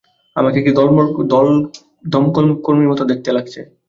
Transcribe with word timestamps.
আমাকে 0.35 0.59
কি 0.63 0.71
দমকলকর্মীর 2.05 2.89
মত 2.91 3.01
দেখতে 3.11 3.29
লাগছে? 3.31 3.59